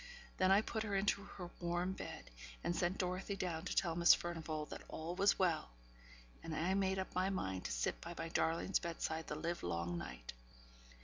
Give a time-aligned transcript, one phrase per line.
[0.37, 2.31] Then I put her into her warm bed,
[2.63, 5.69] and sent Dorothy down to tell Miss Furnivall that all was well;
[6.41, 9.99] and I made up my mind to sit by my darling's bedside the live long
[9.99, 10.33] night.